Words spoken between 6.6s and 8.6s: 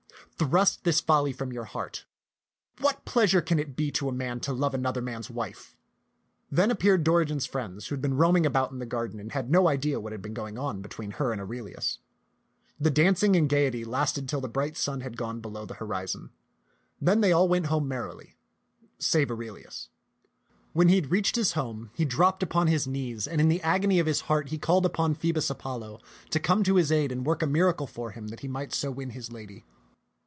appeared Dorigen's friends who had been roam ing